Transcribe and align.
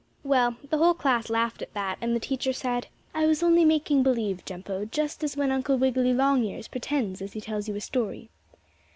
Well, 0.23 0.55
the 0.67 0.79
whole 0.79 0.95
class 0.95 1.29
laughed 1.29 1.61
at 1.61 1.75
that, 1.75 1.99
and 2.01 2.15
the 2.15 2.19
teacher 2.19 2.53
said: 2.53 2.87
"I 3.13 3.27
was 3.27 3.43
only 3.43 3.63
making 3.63 4.01
believe, 4.01 4.43
Jumpo, 4.45 4.85
just 4.89 5.23
as 5.23 5.37
when 5.37 5.51
Uncle 5.51 5.77
Wiggily 5.77 6.11
Longears 6.11 6.67
pretends 6.67 7.21
as 7.21 7.33
he 7.33 7.39
tells 7.39 7.67
you 7.67 7.75
a 7.75 7.81
story. 7.81 8.31